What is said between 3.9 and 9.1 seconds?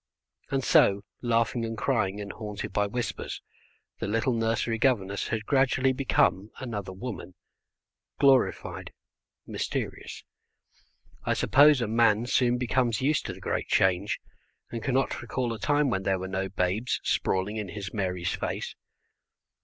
the little nursery governess had gradually become another woman, glorified,